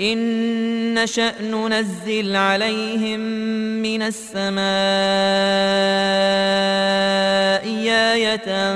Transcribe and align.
إن 0.00 0.94
نشأ 0.94 1.42
ننزل 1.42 2.36
عليهم 2.36 3.20
من 3.82 4.02
السماء 4.02 4.58
آية 7.88 8.74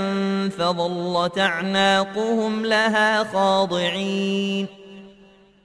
فظلت 0.49 1.39
أعناقهم 1.39 2.67
لها 2.67 3.25
خاضعين 3.25 4.67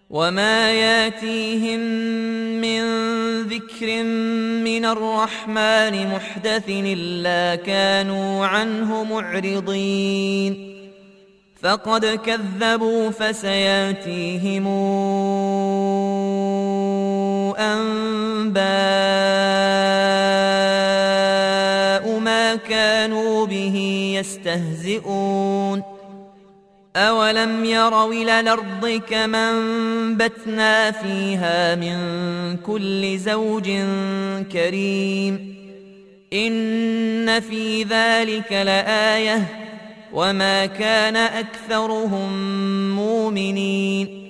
وما 0.10 0.72
ياتيهم 0.72 1.80
من 2.62 2.82
ذكر 3.42 4.04
من 4.64 4.86
الرحمن 4.86 6.08
محدث 6.16 6.64
إلا 6.70 7.56
كانوا 7.56 8.46
عنه 8.46 9.04
معرضين 9.04 10.77
فقد 11.68 12.06
كذبوا 12.06 13.10
فسياتيهم 13.10 14.68
أنباء 17.58 18.60
ما 22.20 22.56
كانوا 22.56 23.46
به 23.46 23.76
يستهزئون. 24.20 25.84
أولم 26.96 27.66
يروا 27.66 28.14
إلى 28.14 28.40
الأرض 28.40 29.02
كما 29.10 29.52
انبتنا 29.52 30.92
فيها 30.92 31.76
من 31.76 31.98
كل 32.58 33.18
زوج 33.18 33.72
كريم. 34.52 35.58
إن 36.34 37.40
في 37.40 37.84
ذلك 37.84 38.52
لآيةٌ 38.52 39.67
وما 40.18 40.66
كان 40.66 41.16
اكثرهم 41.16 42.30
مؤمنين 42.96 44.28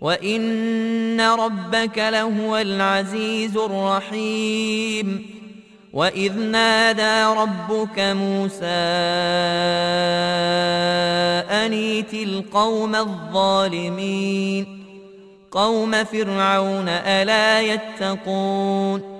وان 0.00 1.20
ربك 1.20 1.98
لهو 1.98 2.56
العزيز 2.56 3.56
الرحيم 3.56 5.26
واذ 5.92 6.38
نادى 6.38 7.40
ربك 7.40 7.98
موسى 7.98 8.66
انيت 11.64 12.14
القوم 12.14 12.94
الظالمين 12.94 14.66
قوم 15.50 16.04
فرعون 16.04 16.88
الا 16.88 17.60
يتقون 17.60 19.19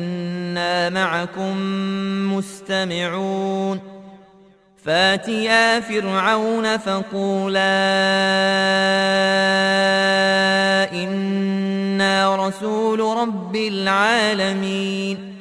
إنا 0.81 0.89
معكم 0.89 1.57
مستمعون. 2.33 3.79
فاتيا 4.85 5.79
فرعون 5.79 6.77
فقولا 6.77 7.61
إنا 10.93 12.35
رسول 12.47 12.99
رب 12.99 13.55
العالمين. 13.55 15.35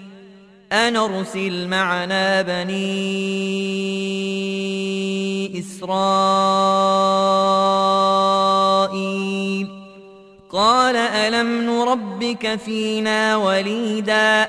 أن 0.72 0.96
أرسل 0.96 1.68
معنا 1.68 2.42
بني 2.42 2.80
إسرائيل. 5.58 6.60
قال 10.52 10.96
ألم 10.96 11.70
نربك 11.70 12.56
فينا 12.64 13.36
وليدا؟ 13.36 14.48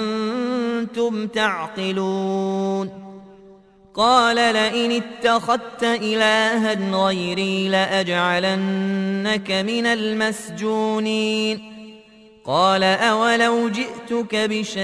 كنتم 0.91 1.27
تعقلون 1.27 2.89
قال 3.93 4.35
لئن 4.35 4.91
اتخذت 4.91 5.83
إلها 5.83 6.91
غيري 6.91 7.69
لأجعلنك 7.69 9.51
من 9.51 9.85
المسجونين 9.85 11.59
قال 12.45 12.83
أولو 12.83 13.69
جئتك 13.69 14.35
بشيء 14.35 14.77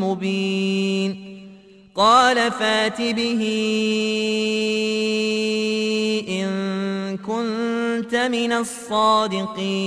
مبين 0.00 1.26
قال 1.94 2.52
فات 2.52 3.00
به 3.00 3.42
إن 6.28 7.16
كنت 7.16 8.14
من 8.14 8.52
الصادقين 8.52 9.86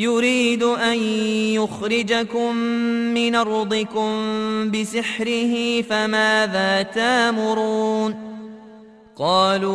يريد 0.00 0.62
أن 0.62 0.98
يخرجكم 1.54 2.56
من 3.14 3.34
أرضكم 3.34 4.10
بسحره 4.70 5.82
فماذا 5.82 6.82
تامرون؟ 6.82 8.14
قالوا 9.16 9.70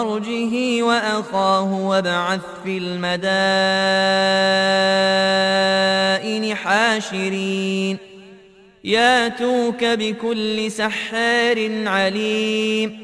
أرجه 0.00 0.82
وأخاه 0.82 1.86
وابعث 1.86 2.40
في 2.64 2.78
المدائن 2.78 3.24
حاشرين. 6.54 7.98
ياتوك 8.84 9.84
بكل 9.84 10.70
سحار 10.70 11.88
عليم. 11.88 13.03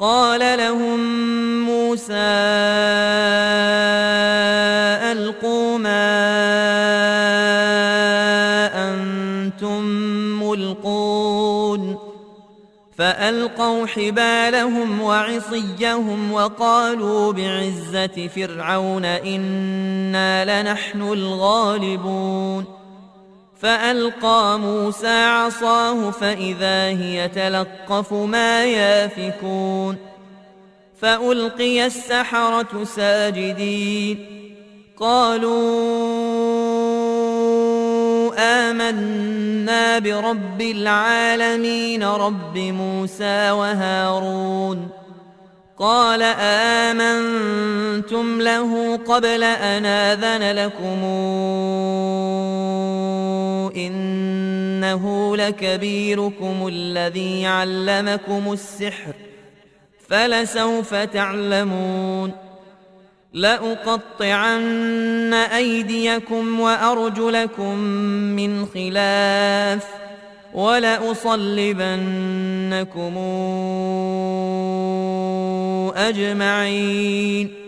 قال 0.00 0.58
لهم 0.58 1.00
موسى 1.66 2.14
ألقوا 5.12 5.78
ما 5.78 6.08
أنتم 8.90 9.82
ملقون. 10.42 11.98
فألقوا 12.98 13.86
حبالهم 13.86 15.00
وعصيهم 15.00 16.32
وقالوا 16.32 17.32
بعزة 17.32 18.28
فرعون 18.28 19.04
إنا 19.04 20.62
لنحن 20.62 21.02
الغالبون. 21.02 22.77
فألقى 23.60 24.58
موسى 24.58 25.24
عصاه 25.24 26.10
فإذا 26.10 26.84
هي 26.84 27.28
تلقف 27.28 28.12
ما 28.12 28.64
يافكون 28.64 29.96
فألقي 31.00 31.86
السحرة 31.86 32.84
ساجدين 32.84 34.38
قالوا 35.00 36.18
آمنا 38.38 39.98
برب 39.98 40.60
العالمين 40.60 42.04
رب 42.04 42.58
موسى 42.58 43.50
وهارون 43.50 44.88
قال 45.78 46.22
آمنتم 46.40 48.40
له 48.40 48.96
قبل 48.96 49.44
أن 49.44 49.86
آذن 49.86 50.56
لكم 50.56 51.04
إنه 53.76 55.36
لكبيركم 55.36 56.68
الذي 56.72 57.46
علمكم 57.46 58.52
السحر 58.52 59.12
فلسوف 60.08 60.94
تعلمون. 60.94 62.32
لأقطعن 63.32 65.34
أيديكم 65.34 66.60
وأرجلكم 66.60 67.78
من 68.36 68.66
خلاف 68.66 69.84
ولأصلبنكم 70.54 71.78
أجمعين. 75.96 77.67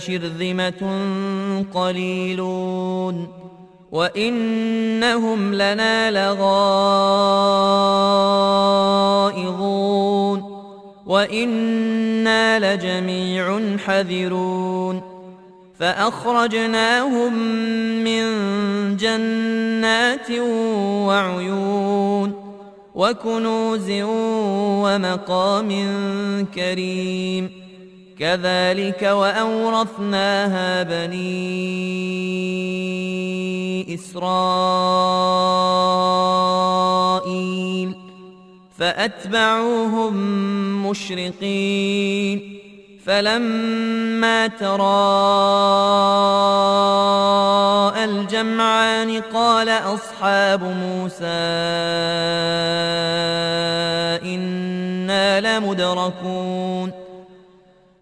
لشرذمة 0.00 0.82
قليلون 1.74 3.28
وإنهم 3.92 5.54
لنا 5.54 6.10
لغائظون 6.10 6.60
وإنا 11.06 12.74
لجميع 12.74 13.76
حذرون 13.76 15.02
فأخرجناهم 15.78 17.38
من 18.04 18.22
جنات 18.96 20.30
وعيون 21.06 22.50
وكنوز 22.94 23.90
ومقام 24.84 25.70
كريم 26.54 27.59
كذلك 28.20 29.02
وأورثناها 29.02 30.82
بني 30.82 31.54
إسرائيل 33.94 35.20
فأتبعوهم 38.78 40.14
مشرقين 40.86 42.60
فلما 43.06 44.46
تراءى 44.46 44.80
الجمعان 48.04 49.20
قال 49.20 49.68
أصحاب 49.68 50.62
موسى 50.62 51.26
إنا 54.24 55.58
لمدركون 55.58 56.99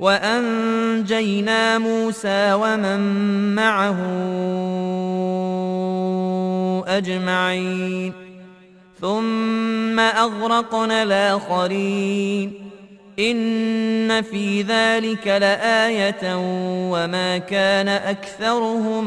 وأنجينا 0.00 1.78
موسى 1.78 2.52
ومن 2.52 3.00
معه 3.54 3.96
أجمعين. 6.86 8.12
ثم 9.00 10.00
أغرقنا 10.00 11.02
الآخرين. 11.02 12.52
إن 13.18 14.22
في 14.22 14.62
ذلك 14.62 15.26
لآية 15.26 16.36
وما 16.90 17.38
كان 17.38 17.88
أكثرهم 17.88 19.06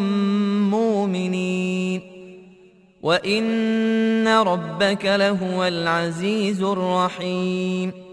مؤمنين. 0.70 2.02
وإن 3.02 4.28
ربك 4.28 5.06
لهو 5.06 5.64
العزيز 5.66 6.64
الرحيم. 6.64 8.13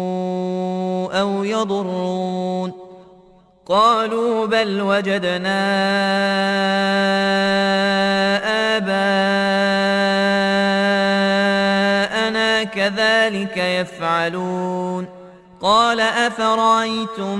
أو 1.11 1.43
يضرون 1.43 2.71
قالوا 3.65 4.45
بل 4.45 4.81
وجدنا 4.81 5.61
آباءنا 8.77 9.43
كذلك 12.63 13.57
يفعلون 13.57 15.05
قال 15.61 15.99
أفرأيتم 15.99 17.39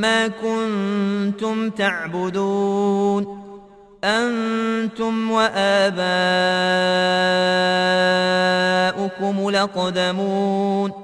ما 0.00 0.28
كنتم 0.28 1.70
تعبدون 1.70 3.44
أنتم 4.04 5.30
وآباؤكم 5.30 5.90
لقدمون 9.50 11.03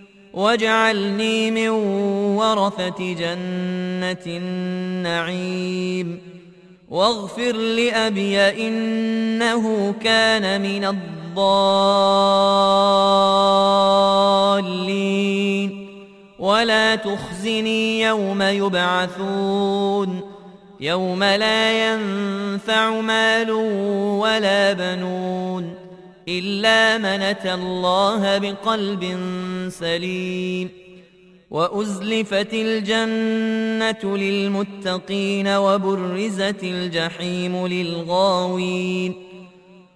واجعلني 0.33 1.51
من 1.51 1.69
ورثة 2.37 3.13
جنة 3.13 4.37
النعيم. 4.37 6.21
واغفر 6.89 7.51
لأبي 7.51 8.39
إنه 8.39 9.93
كان 10.03 10.61
من 10.61 10.85
الضالين. 10.85 11.71
ولا 16.39 16.95
تخزني 16.95 18.01
يوم 18.01 18.41
يبعثون. 18.41 20.21
يوم 20.79 21.23
لا 21.23 21.93
ينفع 21.93 23.01
مال 23.01 23.51
ولا 24.21 24.73
بنون. 24.73 25.80
إلا 26.27 26.97
من 26.97 27.21
أتى 27.21 27.53
الله 27.53 28.37
بقلب 28.37 29.19
سليم 29.69 30.69
وأزلفت 31.51 32.53
الجنة 32.53 34.17
للمتقين 34.17 35.47
وبرزت 35.47 36.63
الجحيم 36.63 37.67
للغاوين 37.67 39.15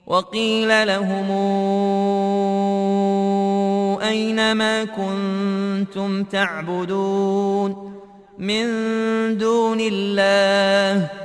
وقيل 0.08 0.88
لهم 0.88 1.32
أين 4.02 4.52
ما 4.52 4.84
كنتم 4.84 6.24
تعبدون 6.24 7.96
من 8.38 8.68
دون 9.38 9.80
الله 9.82 11.25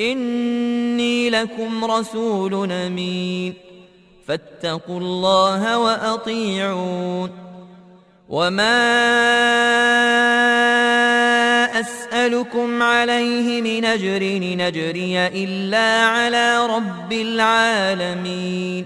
إني 0.00 1.30
لكم 1.30 1.84
رسول 1.84 2.72
أمين. 2.72 3.54
فاتقوا 4.28 5.00
الله 5.00 5.78
وأطيعون. 5.78 7.30
وما 8.28 8.80
أسألكم 11.80 12.82
عليه 12.82 13.62
من 13.62 13.84
أجر 13.84 14.38
نجري 14.58 15.26
إلا 15.26 16.06
على 16.06 16.66
رب 16.66 17.12
العالمين. 17.12 18.84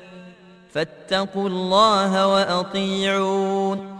فاتقوا 0.74 1.48
الله 1.48 2.26
وأطيعون. 2.26 3.98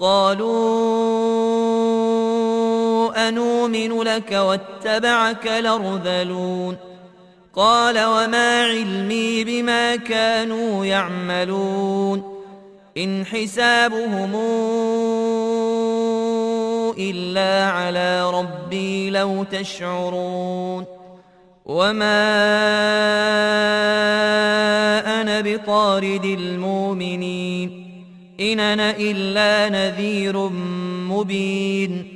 قالوا 0.00 1.55
أنؤمن 3.28 4.02
لك 4.02 4.32
واتبعك 4.32 5.46
لرذلون 5.46 6.76
قال 7.56 8.04
وما 8.04 8.64
علمي 8.64 9.44
بما 9.44 9.96
كانوا 9.96 10.84
يعملون 10.84 12.36
إن 12.96 13.26
حسابهم 13.26 14.34
إلا 16.98 17.70
على 17.70 18.30
ربي 18.30 19.10
لو 19.10 19.44
تشعرون 19.44 20.84
وما 21.66 22.26
أنا 25.20 25.40
بطارد 25.40 26.24
المؤمنين 26.24 27.86
إن 28.40 28.60
أنا 28.60 28.96
إلا 28.96 29.68
نذير 29.68 30.48
مبين 31.08 32.15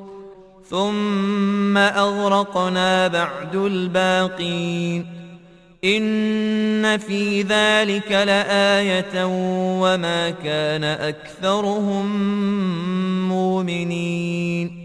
ثم 0.71 1.77
أغرقنا 1.77 3.07
بعد 3.07 3.55
الباقين. 3.55 5.05
إن 5.83 6.97
في 6.97 7.41
ذلك 7.41 8.11
لآية 8.11 9.25
وما 9.81 10.29
كان 10.29 10.83
أكثرهم 10.83 12.05
مؤمنين. 13.29 14.81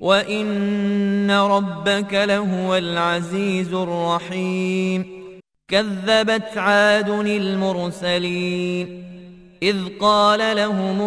وإن 0.00 1.30
ربك 1.30 2.14
لهو 2.14 2.76
العزيز 2.76 3.74
الرحيم. 3.74 5.06
كذبت 5.68 6.58
عاد 6.58 7.08
المرسلين. 7.08 9.02
إذ 9.62 9.76
قال 10.00 10.56
لهم 10.56 11.00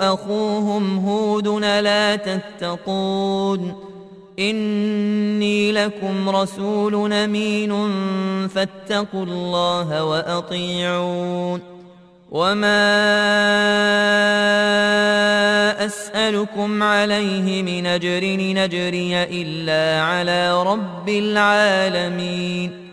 أخوهم 0.00 0.98
هود 0.98 1.48
لا 1.64 2.16
تتقون. 2.16 3.74
إني 4.38 5.72
لكم 5.72 6.28
رسول 6.28 7.12
أمين 7.12 7.88
فاتقوا 8.48 9.24
الله 9.24 10.04
وأطيعون. 10.04 11.60
وما 12.30 12.74
أسألكم 15.86 16.82
عليه 16.82 17.62
من 17.62 17.86
أجر 17.86 18.20
نجري 18.36 19.22
إلا 19.22 20.02
على 20.02 20.62
رب 20.62 21.08
العالمين. 21.08 22.90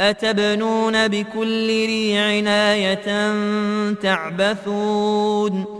أتبنون 0.00 1.08
بكل 1.08 1.66
ريع 1.66 2.52
آية 2.72 3.34
تعبثون. 3.94 5.79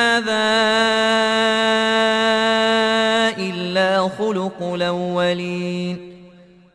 الأولين. 4.63 6.11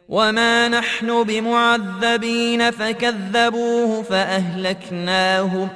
وما 0.08 0.68
نحن 0.68 1.22
بمعذبين 1.22 2.70
فكذبوه 2.70 4.02
فأهلكناهم. 4.02 5.68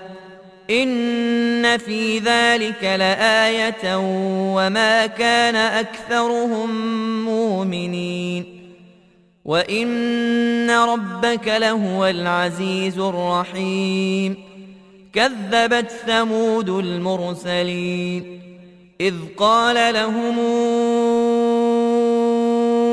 إن 0.71 1.79
في 1.79 2.19
ذلك 2.19 2.85
لآية 2.85 3.97
وما 4.55 5.07
كان 5.07 5.57
أكثرهم 5.57 6.71
مؤمنين. 7.25 8.61
وإن 9.45 10.71
ربك 10.71 11.49
لهو 11.49 12.07
العزيز 12.07 12.99
الرحيم. 12.99 14.37
كذبت 15.13 15.91
ثمود 16.07 16.69
المرسلين. 16.69 18.41
إذ 19.01 19.15
قال 19.37 19.95
لهم 19.95 20.39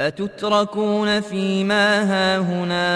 أتتركون 0.00 1.20
فيما 1.20 2.02
هاهنا 2.02 2.90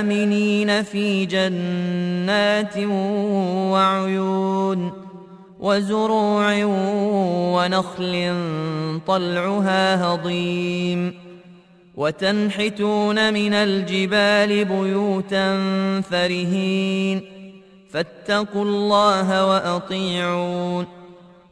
آمنين 0.00 0.82
في 0.82 1.26
جنات 1.26 2.76
وعيون 3.72 4.92
وزروع 5.60 6.64
ونخل 7.54 8.34
طلعها 9.06 10.04
هضيم 10.04 11.14
وتنحتون 11.94 13.34
من 13.34 13.54
الجبال 13.54 14.64
بيوتا 14.64 15.60
فرهين 16.00 17.22
فاتقوا 17.90 18.64
الله 18.64 19.46
وأطيعون 19.46 21.03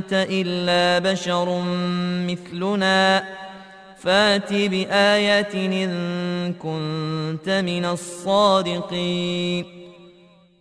أنت 0.00 0.26
إلا 0.30 1.12
بشر 1.12 1.62
مثلنا. 2.28 3.24
فات 3.98 4.52
بآية 4.52 5.84
إن 5.84 5.90
كنت 6.52 7.48
من 7.48 7.84
الصادقين. 7.84 9.64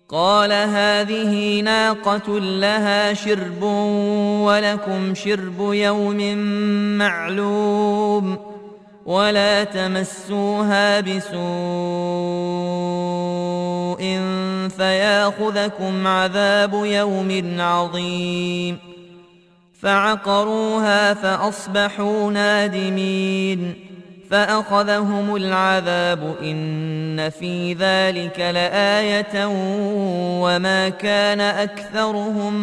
قال 0.09 0.51
هذه 0.51 1.61
ناقة 1.61 2.39
لها 2.39 3.13
شرب 3.13 3.63
ولكم 4.43 5.15
شرب 5.15 5.73
يوم 5.73 6.37
معلوم 6.97 8.37
ولا 9.05 9.63
تمسوها 9.63 10.99
بسوء 10.99 11.39
فياخذكم 14.77 16.07
عذاب 16.07 16.73
يوم 16.73 17.55
عظيم. 17.59 18.88
فعقروها 19.81 21.13
فأصبحوا 21.13 22.31
نادمين 22.31 23.73
فأخذهم 24.29 25.35
العذاب 25.35 26.35
إن 26.41 27.29
في 27.29 27.73
ذلك 27.73 28.39
لآية 28.39 29.45
وما 30.41 30.89
كان 30.89 31.41
أكثرهم 31.41 32.53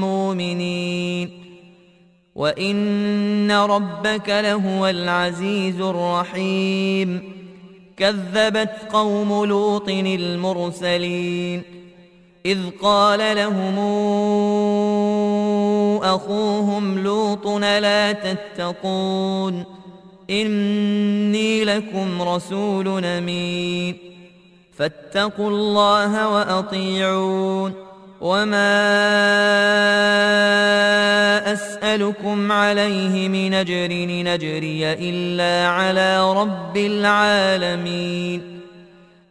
مؤمنين 0.00 1.30
وإن 2.34 3.52
ربك 3.52 4.28
لهو 4.28 4.86
العزيز 4.86 5.80
الرحيم 5.80 7.22
كذبت 7.96 8.72
قوم 8.92 9.44
لوط 9.44 9.88
المرسلين 9.88 11.62
إذ 12.46 12.58
قال 12.82 13.36
لهم 13.36 13.78
أخوهم 16.02 16.98
لوط 16.98 17.46
لا 17.62 18.12
تتقون 18.12 19.64
إني 20.30 21.64
لكم 21.64 22.22
رسول 22.22 23.04
أمين 23.04 23.96
فاتقوا 24.72 25.50
الله 25.50 26.28
وأطيعون 26.28 27.72
وما 28.20 28.72
أسألكم 31.52 32.52
عليه 32.52 33.28
من 33.28 33.54
أجر 33.54 33.88
نجري 34.08 34.92
إلا 34.92 35.68
على 35.68 36.32
رب 36.32 36.76
العالمين 36.76 38.53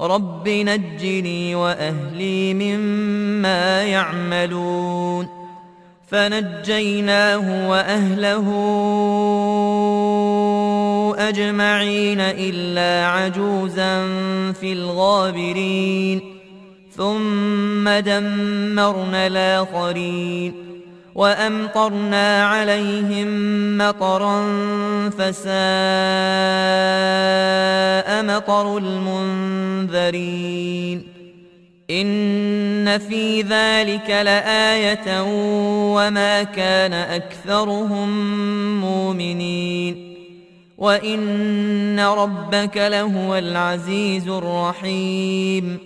رب 0.00 0.48
نجني 0.48 1.54
واهلي 1.54 2.54
مما 2.54 3.82
يعملون 3.82 5.28
فنجيناه 6.08 7.68
واهله 7.70 8.46
اجمعين 11.18 12.20
الا 12.20 13.06
عجوزا 13.06 14.06
في 14.52 14.72
الغابرين 14.72 16.20
ثم 16.96 17.88
دمرنا 17.88 19.26
الاخرين 19.26 20.66
وامطرنا 21.14 22.44
عليهم 22.46 23.28
مطرا 23.78 24.42
فساء 25.10 25.56
مطر 28.36 28.78
المنذرين 28.78 30.36
ان 31.90 32.98
في 32.98 33.42
ذلك 33.42 34.10
لايه 34.10 35.22
وما 35.94 36.42
كان 36.42 36.92
اكثرهم 36.92 38.10
مؤمنين 38.80 40.16
وان 40.78 42.00
ربك 42.00 42.76
لهو 42.76 43.36
العزيز 43.36 44.28
الرحيم 44.28 45.78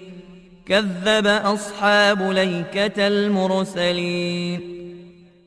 كذب 0.67 1.27
اصحاب 1.27 2.23
ليكه 2.23 3.07
المرسلين 3.07 4.61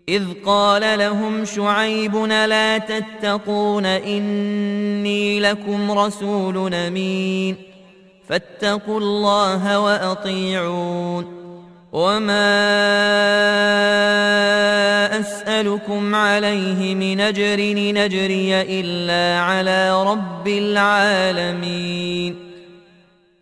إذ 0.09 0.23
قال 0.45 0.99
لهم 0.99 1.45
شعيب 1.45 2.15
لا 2.25 2.77
تتقون 2.77 3.85
إني 3.85 5.39
لكم 5.39 5.91
رسول 5.91 6.73
أمين 6.73 7.55
فاتقوا 8.29 8.99
الله 8.99 9.79
وأطيعون 9.79 11.43
وما 11.91 12.53
أسألكم 15.19 16.15
عليه 16.15 16.95
من 16.95 17.19
أجر 17.19 17.73
نجري 17.75 18.61
إلا 18.61 19.41
على 19.41 20.03
رب 20.03 20.47
العالمين 20.47 22.35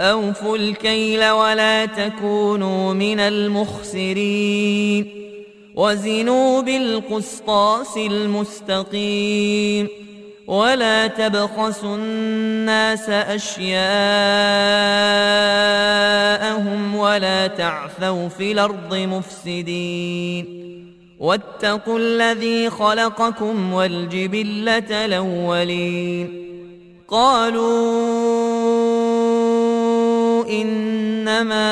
أوفوا 0.02 0.58
الكيل 0.58 1.30
ولا 1.30 1.86
تكونوا 1.86 2.93
من 2.93 3.19
المخسرين 3.19 5.21
وزنوا 5.76 6.62
بالقسطاس 6.62 7.98
المستقيم 7.98 9.88
ولا 10.48 11.08
تبخسوا 11.08 11.96
الناس 11.96 13.10
أشياءهم 13.10 13.76
ولا 16.96 17.48
تعثوا 17.48 18.28
في 18.28 18.52
الأرض 18.52 18.96
مفسدين 18.96 20.62
واتقوا 21.20 22.00
الذي 22.00 22.70
خلقكم 22.70 23.74
والجبلة 23.74 25.06
الأولين 25.06 26.48
قالوا 27.08 28.42
إنما 30.50 31.72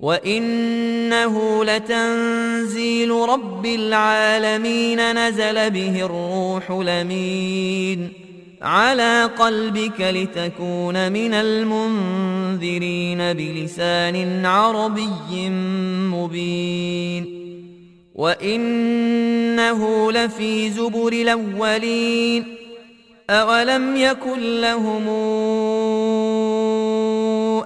وانه 0.00 1.64
لتنزيل 1.64 3.10
رب 3.10 3.66
العالمين 3.66 5.28
نزل 5.28 5.70
به 5.70 6.04
الروح 6.04 6.70
لمين 6.70 8.12
على 8.62 9.30
قلبك 9.38 10.00
لتكون 10.00 11.12
من 11.12 11.34
المنذرين 11.34 13.18
بلسان 13.32 14.46
عربي 14.46 15.50
مبين 16.12 17.38
وانه 18.14 20.12
لفي 20.12 20.70
زبر 20.70 21.12
الاولين 21.12 22.44
اولم 23.30 23.96
يكن 23.96 24.60
لهم 24.60 25.08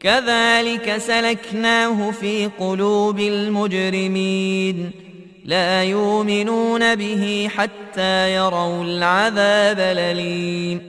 كذلك 0.00 0.96
سلكناه 0.96 2.10
في 2.10 2.50
قلوب 2.58 3.20
المجرمين. 3.20 4.90
لا 5.44 5.84
يؤمنون 5.84 6.94
به 6.94 7.50
حتى 7.56 8.34
يروا 8.34 8.84
العذاب 8.84 9.78
الأليم. 9.78 10.82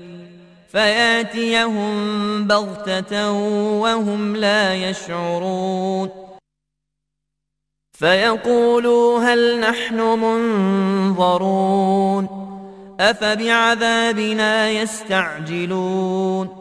فيأتيهم 0.71 2.47
بغتة 2.47 3.31
وهم 3.81 4.35
لا 4.35 4.89
يشعرون. 4.89 6.09
فيقولوا 7.91 9.19
هل 9.19 9.59
نحن 9.59 9.99
منظرون. 9.99 12.27
أفبعذابنا 12.99 14.69
يستعجلون. 14.69 16.60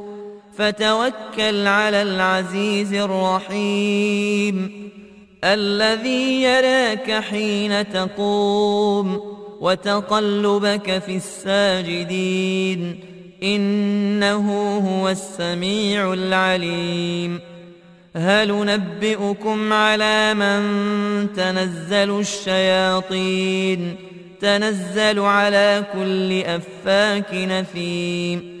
فتوكل 0.57 1.67
على 1.67 2.01
العزيز 2.01 2.93
الرحيم 2.93 4.71
الذي 5.43 6.41
يراك 6.41 7.11
حين 7.11 7.89
تقوم 7.89 9.21
وتقلبك 9.61 10.99
في 10.99 11.15
الساجدين 11.15 12.99
إنه 13.43 14.77
هو 14.77 15.09
السميع 15.09 16.13
العليم 16.13 17.39
هل 18.15 18.65
نبئكم 18.65 19.73
على 19.73 20.33
من 20.33 20.63
تنزل 21.33 22.19
الشياطين 22.19 23.95
تنزل 24.41 25.19
على 25.19 25.83
كل 25.93 26.41
أفاك 26.41 27.33
نثيم 27.33 28.60